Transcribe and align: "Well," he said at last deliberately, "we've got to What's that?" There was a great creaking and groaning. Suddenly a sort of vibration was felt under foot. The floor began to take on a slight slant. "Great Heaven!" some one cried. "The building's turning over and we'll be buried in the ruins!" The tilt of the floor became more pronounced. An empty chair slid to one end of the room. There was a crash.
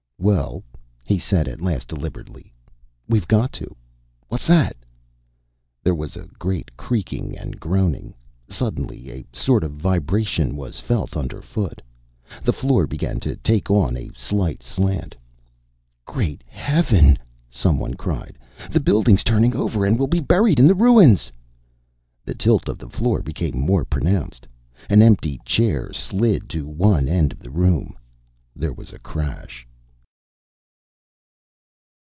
"Well," 0.23 0.61
he 1.03 1.17
said 1.17 1.47
at 1.47 1.61
last 1.63 1.87
deliberately, 1.87 2.53
"we've 3.09 3.27
got 3.27 3.51
to 3.53 3.75
What's 4.27 4.45
that?" 4.45 4.77
There 5.83 5.95
was 5.95 6.15
a 6.15 6.27
great 6.37 6.77
creaking 6.77 7.35
and 7.35 7.59
groaning. 7.59 8.13
Suddenly 8.47 9.09
a 9.09 9.25
sort 9.33 9.63
of 9.63 9.71
vibration 9.81 10.55
was 10.55 10.79
felt 10.79 11.17
under 11.17 11.41
foot. 11.41 11.81
The 12.43 12.53
floor 12.53 12.85
began 12.85 13.19
to 13.21 13.35
take 13.37 13.71
on 13.71 13.97
a 13.97 14.11
slight 14.15 14.61
slant. 14.61 15.15
"Great 16.05 16.43
Heaven!" 16.45 17.17
some 17.49 17.79
one 17.79 17.95
cried. 17.95 18.37
"The 18.69 18.79
building's 18.79 19.23
turning 19.23 19.55
over 19.55 19.85
and 19.85 19.97
we'll 19.97 20.07
be 20.07 20.19
buried 20.19 20.59
in 20.59 20.67
the 20.67 20.75
ruins!" 20.75 21.31
The 22.25 22.35
tilt 22.35 22.69
of 22.69 22.77
the 22.77 22.89
floor 22.91 23.23
became 23.23 23.57
more 23.59 23.85
pronounced. 23.85 24.47
An 24.87 25.01
empty 25.01 25.41
chair 25.45 25.91
slid 25.91 26.47
to 26.51 26.67
one 26.67 27.07
end 27.07 27.31
of 27.31 27.39
the 27.39 27.49
room. 27.49 27.97
There 28.55 28.71
was 28.71 28.93
a 28.93 28.99
crash. 28.99 29.67